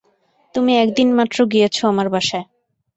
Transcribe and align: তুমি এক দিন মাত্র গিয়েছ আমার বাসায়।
তুমি 0.55 0.71
এক 0.77 0.89
দিন 0.97 1.09
মাত্র 1.13 1.37
গিয়েছ 1.51 1.77
আমার 1.91 2.07
বাসায়। 2.13 2.45